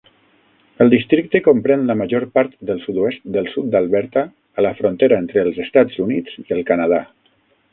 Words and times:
El 0.83 0.87
districte 0.93 1.41
comprèn 1.47 1.83
la 1.89 1.95
major 1.99 2.25
part 2.39 2.55
del 2.69 2.81
sud-oest 2.85 3.23
del 3.35 3.51
sud 3.57 3.67
d'Alberta 3.75 4.25
a 4.61 4.65
la 4.67 4.73
frontera 4.81 5.21
entre 5.25 5.45
els 5.49 5.61
Estats 5.69 6.01
Units 6.07 6.41
i 6.45 6.49
el 6.59 6.65
Canadà. 6.73 7.03